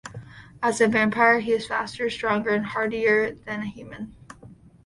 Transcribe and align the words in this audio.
As 0.63 0.81
a 0.81 0.87
vampire, 0.87 1.37
he 1.41 1.51
is 1.51 1.67
faster, 1.67 2.09
stronger, 2.09 2.49
and 2.49 2.65
hardier 2.65 3.35
than 3.35 3.61
a 3.61 3.67
human. 3.69 4.15